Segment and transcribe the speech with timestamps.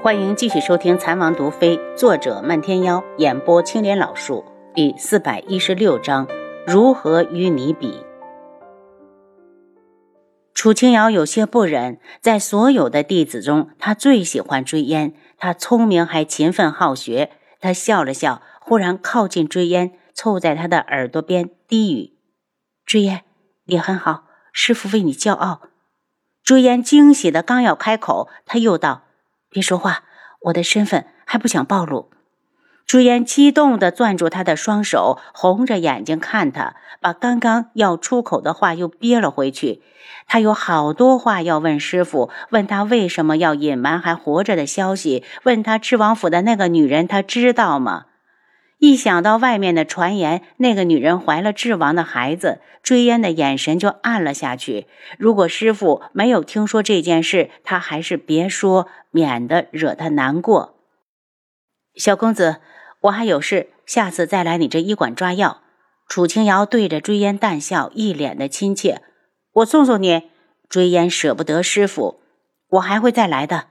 [0.00, 6.28] 欢迎继续收听《残王毒妃》，作者漫天妖，演播青莲老树，第四百一十六章：
[6.64, 8.04] 如何与你比？
[10.54, 15.14] 楚清瑶有些不忍，在所有的弟子中，他最喜欢追烟。
[15.36, 17.32] 他聪明还勤奋好学。
[17.58, 22.12] 他笑了笑，忽然靠近追烟，凑在他的耳朵边低语
[22.86, 23.24] ：“追烟，
[23.64, 25.62] 你很好，师傅为你骄傲。”
[26.44, 29.02] 追烟惊喜的刚要开口，他又道
[29.50, 30.02] ：“别说话，
[30.42, 32.10] 我的身份还不想暴露。”
[32.86, 39.82] 朱颜激动的攥住他的双手，红着眼睛看他，把刚刚要出口的话又憋了回去。
[40.26, 48.06] 他有好多话要问师傅，问他为什么要隐瞒还活着的消息，问他赤王府的那个女人，他知道吗？
[48.78, 54.86] 一想到外面的传言，那个女人怀了智王的孩子，追烟的眼神就暗了下去。
[55.18, 60.76] 如果师傅没有听说这件事，他还是别说，免得惹他难过。
[61.94, 62.60] 小公子。
[63.02, 65.62] 我还有事，下次再来你这医馆抓药。
[66.08, 69.02] 楚清瑶对着追烟淡笑，一脸的亲切。
[69.52, 70.30] 我送送你。
[70.68, 72.20] 追烟舍不得师傅，
[72.70, 73.66] 我还会再来的。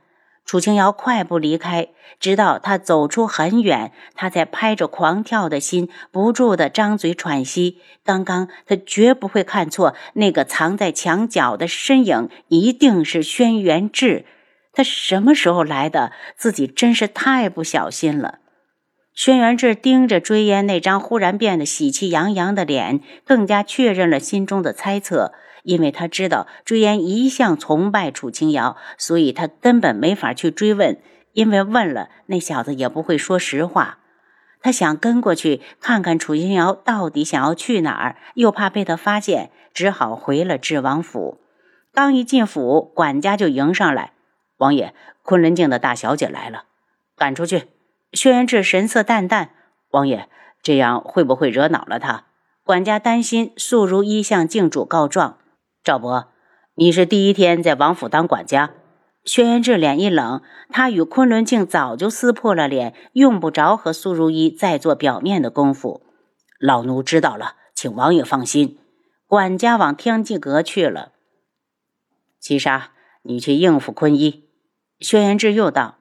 [0.48, 1.90] 楚清瑶快步离开，
[2.22, 7.82] 直到他走出很远，他在拍着狂跳的心，不住地张嘴喘息。
[8.06, 14.26] 刚刚他绝不会看错，那个藏在墙角的身影一定是轩辕志。
[14.72, 16.14] 他什么时候来的？
[16.38, 18.40] 自己真是太不小心了。
[19.14, 25.34] 轩辕志盯着追烟那张忽然变得喜气洋洋的脸，更加确认了心中的猜测。
[25.68, 30.98] 因为他知道追烟一向崇拜楚清瑶，所以他根本没法去追问，
[31.34, 34.00] 因为问了那小子也不会说实话。
[34.62, 41.42] 他想跟过去看看楚清瑶到底想要去哪儿，又怕被他发现，只好回了智王府。
[41.94, 44.14] 刚一进府，管家就迎上来
[44.60, 46.64] ：“王爷，昆仑镜的大小姐来了，
[47.18, 47.66] 赶出去。”
[48.14, 49.50] 轩辕志神色淡淡
[49.92, 50.30] ：“王爷，
[50.64, 52.24] 这样会不会惹恼了他？”
[52.64, 53.52] 管家担心。
[53.58, 55.38] 素如一向镜主告状
[55.88, 56.28] ：“赵伯，
[56.76, 58.72] 你是第一天在王府当管家。”
[59.24, 66.02] 轩辕志脸一冷，他与昆仑镜早就撕破了脸，用不着和苏如意再做表面的功夫。
[66.60, 68.78] 老奴知道了，请王爷放心。
[69.28, 71.14] 管家往天际阁去了。
[72.42, 74.44] 七杀，你去应付坤一。
[75.00, 76.00] 轩辕志又道。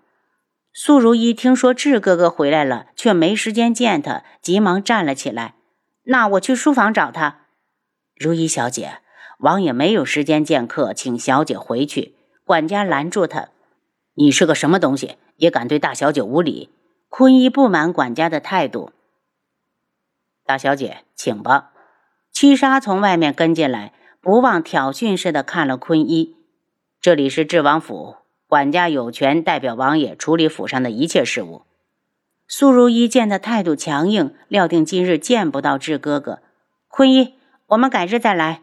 [0.72, 5.54] 苏如意听说智哥哥回来了，却没时间见他，急忙站了起来。
[6.02, 7.42] 那我去书房找他。
[8.16, 8.98] 如意小姐，
[9.38, 12.14] 王爷没有时间见客，请小姐回去。
[12.44, 13.48] 管家拦住他
[14.14, 16.70] ：“你是个什么东西，也敢对大小姐无礼？”
[17.08, 18.92] 坤一不满管家的态度。
[20.44, 21.72] 大小姐，请吧。
[22.30, 26.36] 七杀从外面跟进来，不忘挑衅似的看了坤一。
[27.00, 28.16] 这里是智王府。
[28.46, 31.62] 管家有权代表王爷处理府上的一切事务。
[32.46, 36.38] 苏如一见他态度强硬，料定今日见不到智哥哥。
[36.86, 37.34] 坤一，
[37.66, 38.62] 我们改日再来。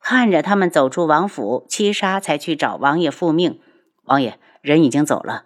[0.00, 3.60] 看着他们走出王府，七杀才去找王爷复命。
[4.04, 5.44] 王爷，人已经走了，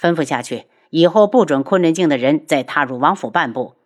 [0.00, 3.76] 吩咐下去，以后不准昆仑镜的人再踏入王府半步。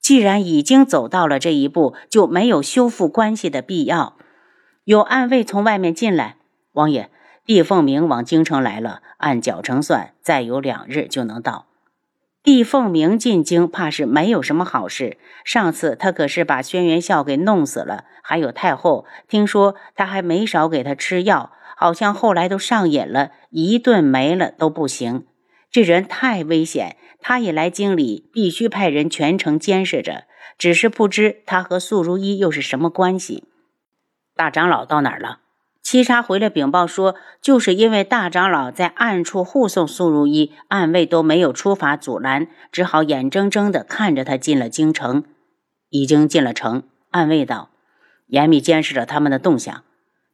[0.00, 4.16] 既然已经走到了这一步，就没有修复关系的必要。
[4.84, 6.36] 有暗卫从外面进来，
[6.72, 7.10] 王爷。
[7.44, 11.66] 毕凤鸣往京城来了，按脚程算，再有两日就能到。
[12.42, 15.18] 帝凤鸣进京，怕是没有什么好事。
[15.44, 25.26] 上次他可是把轩辕笑给弄死了，还有太后，听说他还没少给他吃药，好像后来都上瘾了，一顿没了都不行。
[25.70, 30.24] 这人太危险，他一来京里，必须派人全程监视着。
[30.56, 33.44] 只是不知他和素如一又是什么关系。
[34.34, 35.40] 大长老到哪儿了？
[35.82, 45.24] 七杀回来禀报说，就是因为大长老在暗处护送苏如意，暗卫都没有出法阻拦，只好眼睁睁地看着他进了京城。
[45.88, 47.70] 已经进了城，暗卫道，
[48.28, 49.82] 严密监视着他们的动向。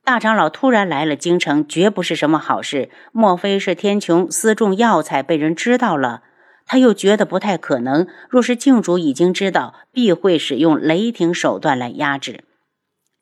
[0.05, 2.91] 大长老突然来了京城，绝不是什么好事。
[3.13, 6.23] 莫非是天穹私种药材被人知道了？
[6.67, 8.07] 他又觉得不太可能。
[8.29, 12.45] 若是镜主已经知道，必会使用雷霆手段来压制。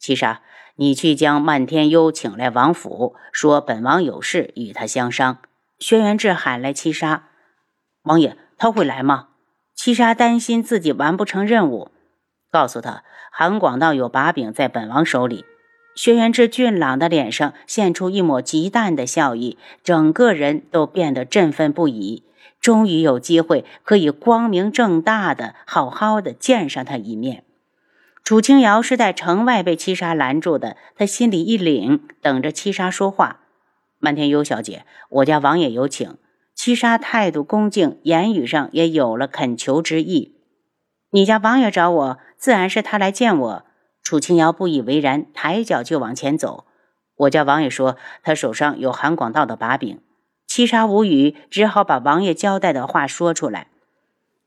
[0.00, 0.42] 七杀。
[0.76, 5.38] 你去将漫天幽请来王府，说本王有事与他相商。
[5.78, 7.28] 轩辕志喊来七杀，
[8.02, 9.28] 王爷他会来吗？
[9.76, 11.90] 七杀担心自己完不成任务，
[12.50, 15.44] 告诉他韩广道有把柄在本王手里。
[15.94, 22.24] 轩辕志俊朗的脸上现出一抹极淡的笑意，整个人都变得振奋不已。
[22.60, 27.43] 终于有机会可以光明正大的好好的见上他一面。
[28.24, 33.40] 楚清瑶是在城外被七杀拦住的，他心里一凛，等着七杀说话。
[33.98, 36.16] 漫天幽小姐，我家王爷有请。
[36.54, 40.38] 七杀态度恭敬，言语上也有了恳求之意。
[41.10, 43.64] 你家王爷找我，自然是他来见我。
[44.02, 46.64] 楚清瑶不以为然，抬脚就往前走。
[47.16, 50.00] 我家王爷说，他手上有韩广道的把柄。
[50.46, 53.66] 七杀无语，只好把王爷交代的话说出来。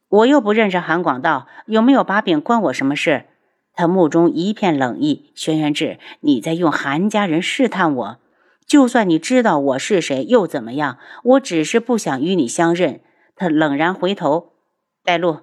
[0.10, 3.26] 我又不认识韩广道，有没有把柄关我什么事？
[3.78, 5.32] 他目中一片冷意。
[5.36, 8.18] 轩辕志，你在用韩家人试探我？
[8.66, 10.98] 就算你知道我是谁，又怎么样？
[11.24, 13.00] 我只是不想与你相认。
[13.36, 14.54] 他冷然回头，
[15.04, 15.42] 带路。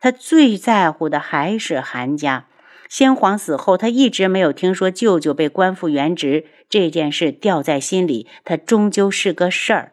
[0.00, 2.46] 他最在乎的还是韩家。
[2.88, 9.92] 先皇死后，他一直没有听说舅舅被官复原职，这件事吊在心里，他终究是个事儿。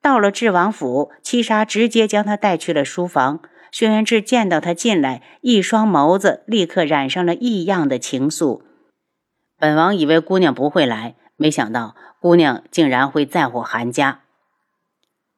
[0.00, 3.40] 到了智王府，七杀直接将他带去了书房。
[3.74, 8.60] 轩辕志见到他进来，一双眸子立刻染上了异样的情愫。
[9.58, 14.20] 本王以为姑娘不会来，没想到姑娘竟然会在乎韩家。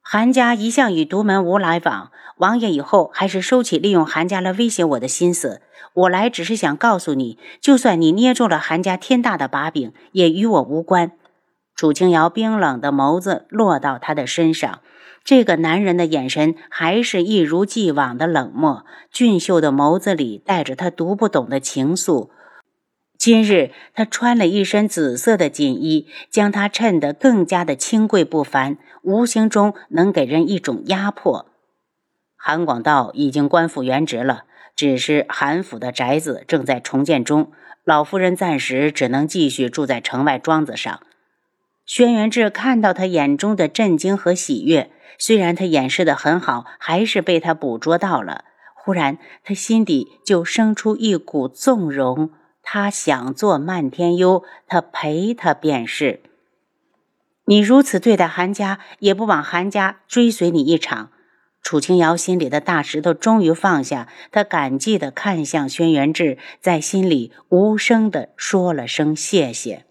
[0.03, 5.63] 韩家一向与独门无来往，王爷以后还是收起利用韩家来威胁我的心思。
[5.95, 11.13] 我来只是想告诉你，就算你捏住了韩家天大的把柄，也与我无关。
[11.77, 14.81] 楚清瑶冰冷的眸子落到他的身上，
[15.23, 22.31] 这个男人的眼神还是一如既往的冷漠，俊秀的眸子里带着他读不懂的情愫。
[23.19, 31.47] 今日他穿了一身紫色的锦衣，将他衬得更加的清贵不凡，无形中能给人一种压迫。
[32.37, 34.45] 韩广道已经官复原职了，
[34.75, 37.53] 只是韩府的宅子正在重建中，
[37.85, 41.01] 老夫人暂时只能继续住在城外庄子上。
[41.87, 48.45] 轩辕志看到他眼中的震惊和喜悦，虽然他掩饰的很好，还是被他捕捉到了。
[48.75, 52.31] 忽然，他心底就生出一股纵容。
[52.61, 56.21] 他想做漫天幽，他陪他便是。
[57.45, 61.11] 你如此对待韩家，也不枉韩家追随你一场。
[61.63, 69.86] 楚清瑶心里的大石头终于放下，他感激地看向轩辕志，在心里无声地说了声谢谢。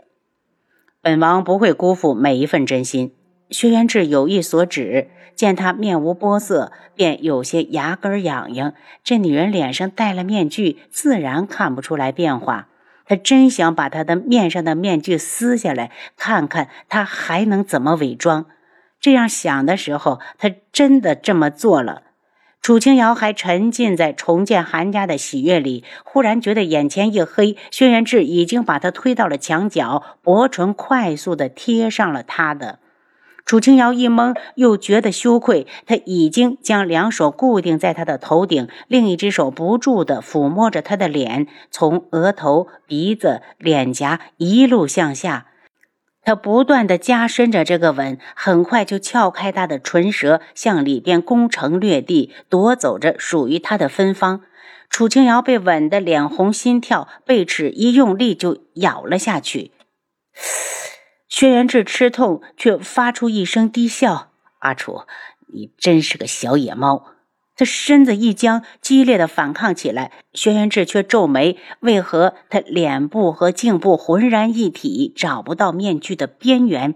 [1.05, 3.13] 本王不会辜负每一份真心。
[3.51, 8.73] 薛元志有意所指，见他面无波色，便有些牙根痒痒。
[9.03, 12.69] 这女人脸上戴了面具，自然看不出来变化。
[13.05, 18.47] 他真想把她的面上的面具撕下来，看看她还能怎么伪装。
[18.99, 22.01] 这样想的时候，他真的这么做了。
[22.65, 32.79] 楚清瑶还沉浸在重建韩家的喜悦里，忽然觉得眼前一黑，轩辕志已经把他推到了墙角，薄唇快速的贴上了他的。
[33.45, 45.45] 楚清瑶一懵，又觉得羞愧，他已经将两手固定在他的头顶，另一只手不住的抚摸着他的脸，从额头、鼻子、脸颊一路向下。
[46.25, 54.41] 他不断的加深着这个吻，很快就撬开他的唇舌，向里边攻城略地，夺走着属于他的芬芳。
[54.89, 59.71] 楚清瑶被吻得脸红心跳，贝齿一用力就咬了下去。
[61.29, 65.03] 轩辕志吃痛，却发出一声低笑：“阿楚，
[65.53, 67.05] 你真是个小野猫。”
[67.55, 70.11] 他身子一僵，激烈的反抗起来。
[70.33, 76.95] 轩辕志却皱眉：为何他脸部和颈部浑然一体，找不到面具的边缘？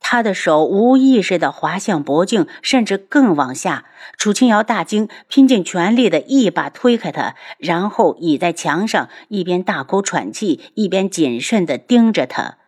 [0.00, 3.84] 他的手无意识的滑向脖颈，甚至更往下。
[4.18, 12.58] 楚清瑶大惊，拼尽全力的一把推开他，然后倚在墙上，一边大口喘气，一边谨慎的盯着他。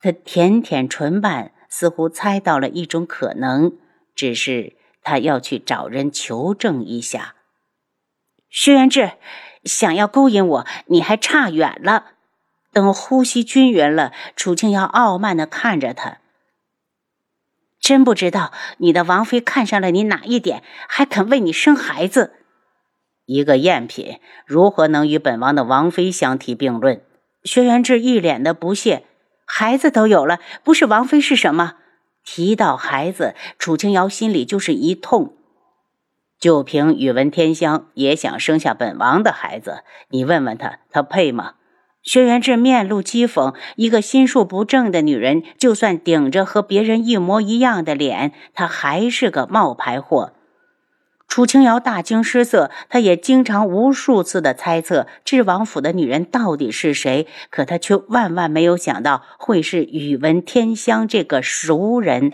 [0.00, 3.72] 他舔舔唇瓣，似乎猜到了一种可能，
[4.14, 4.77] 只是。
[5.02, 7.34] 他要去找人求证一下。
[8.50, 9.12] 薛元志
[9.64, 12.12] 想要勾引我，你还差远了。
[12.72, 16.18] 等呼吸均匀了，楚清瑶傲慢的看着他。
[17.80, 22.34] 真不知道你的王妃看上了你哪一点，还肯为你生孩子。
[23.24, 27.02] 一个赝品如何能与本王的王妃相提并论？
[27.44, 29.04] 薛元志一脸的不屑。
[29.44, 31.76] 孩子都有了，不是王妃是什么？
[32.30, 35.32] 提到孩子，楚清瑶心里就是一痛。
[36.38, 41.54] 就凭宇文天香也想生下本王的孩子，你问问他，他配吗？
[42.02, 50.34] 轩辕志面露讥讽，一个心术不正的女人，就算顶着和别人一模一样的脸，她还是个冒牌货。
[51.28, 62.32] 楚清瑶大惊失色，她也经常无数次的猜测智王府的女人到底是谁，可她却万万没有想到会是宇文天香这个熟人。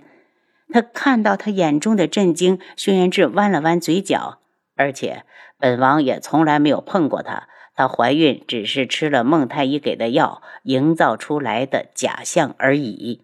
[0.72, 4.38] 她看到她眼中的震惊，轩辕志弯了弯嘴角，
[4.76, 5.24] 而且
[5.58, 13.22] 本王也从来没有碰过她，她怀孕只是吃了孟太医给的药营造出来的假象而已。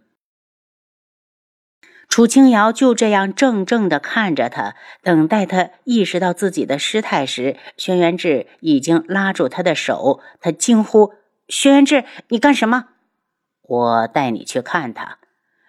[2.10, 10.18] 楚清瑶就这样怔怔地看着他，等待他意识到自己的失态时，轩辕志已经拉住他的手。
[10.40, 11.12] 他惊呼
[11.48, 12.86] ：“轩辕志，你干什么
[13.62, 15.18] ？”“我带你去看他。”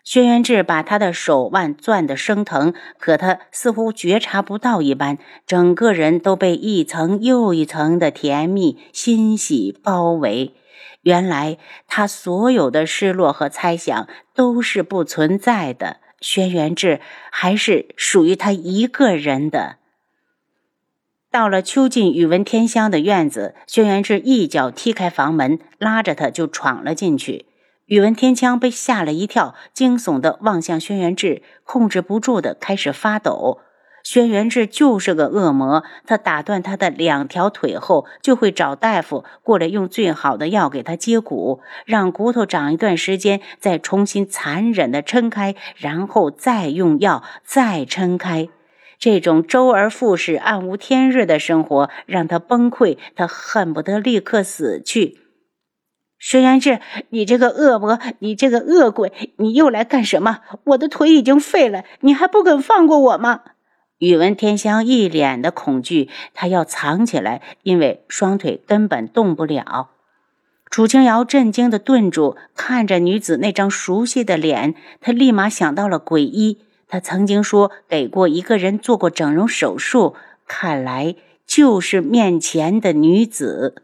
[0.03, 10.55] 轩辕志把他的手腕攥得生疼，可他似乎觉察不到一般，整个人都被一层又一层的甜蜜欣喜包围。
[11.03, 15.97] 原来他所有的失落和猜想都是不存在的。
[16.21, 17.01] 轩辕志
[17.31, 19.77] 还是属于他一个人的。
[21.29, 27.45] 到了秋近宇文天香的院子，轩辕志一脚踢开房门，拉着他就闯了进去。
[27.85, 33.59] 宇文天香被吓了一跳，惊悚的望向轩辕志，控制不住的开始发抖。
[34.03, 48.49] 轩辕志就是个恶魔，他打断他的两条腿后，就会找大夫过来用最好的药给他接骨，让骨头长一段时间，再重新残忍地撑开，然后再用药再撑开。
[48.97, 55.17] 这种周而复始、暗无天日的生活让他崩溃，他恨不得立刻死去。
[56.19, 56.79] 轩辕志，
[57.09, 60.41] 你这个恶魔，你这个恶鬼，你又来干什么？
[60.65, 63.41] 我的腿已经废了，你还不肯放过我吗？
[64.01, 69.91] 宇文天香一脸的恐惧，他要藏起来，因为双腿根本动不了。
[70.71, 80.15] 楚清瑶震惊的顿住，看着女子那张熟悉的脸，他立马想到了鬼医，他曾经说给过一个人做过整容手术，
[80.47, 81.15] 看来
[81.45, 83.83] 就是面前的女子。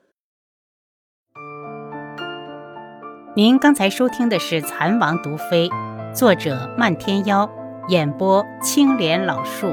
[3.35, 5.69] 您刚才收听的是《蚕王毒妃》，
[6.15, 7.47] 作者漫天妖，
[7.89, 9.67] 演播青莲老树。